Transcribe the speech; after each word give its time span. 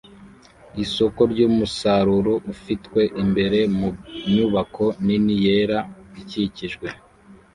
isoko 0.83 1.21
ry'umusaruro 1.31 2.33
ufitwe 2.53 3.01
imbere 3.21 3.59
mu 3.77 3.89
nyubako 4.33 4.85
nini 5.05 5.35
yera 5.45 5.79
ikikijwe 6.21 6.87